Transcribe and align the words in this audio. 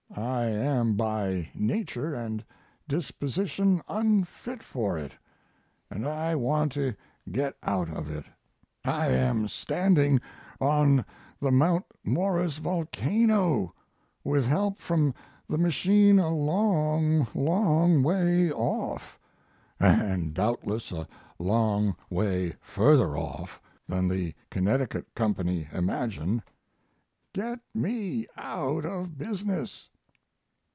I 0.13 0.47
am 0.49 0.95
by 0.97 1.49
nature 1.55 2.13
and 2.13 2.43
disposition 2.85 3.81
unfit 3.87 4.61
for 4.61 4.97
it, 4.97 5.13
& 5.59 5.89
I 5.89 6.35
want 6.35 6.73
to 6.73 6.95
get 7.31 7.55
out 7.63 7.87
of 7.89 8.09
it. 8.11 8.25
I 8.83 9.07
am 9.07 9.47
standing 9.47 10.19
on 10.59 11.05
the 11.39 11.49
Mount 11.49 11.85
Morris 12.03 12.57
volcano 12.57 13.73
with 14.21 14.45
help 14.45 14.81
from 14.81 15.13
the 15.47 15.57
machine 15.57 16.19
a 16.19 16.29
long, 16.29 17.25
long 17.33 18.03
way 18.03 18.51
off 18.51 19.17
& 19.79 20.33
doubtless 20.33 20.91
a 20.91 21.07
long 21.39 21.95
way 22.09 22.57
further 22.59 23.15
off 23.17 23.61
than 23.87 24.09
the 24.09 24.33
Connecticut 24.49 25.15
company 25.15 25.69
imagine. 25.71 26.43
Get 27.31 27.61
me 27.73 28.27
out 28.37 28.83
of 28.83 29.17
business! 29.17 29.87